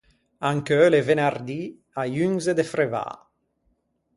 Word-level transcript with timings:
Ancheu 0.49 0.81
l’é 0.89 1.01
venardì 1.09 1.61
a-i 2.01 2.19
unze 2.29 2.51
de 2.59 2.65
frevâ. 2.71 3.07